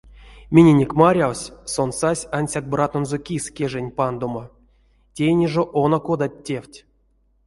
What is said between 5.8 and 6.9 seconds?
оно кодат тевть.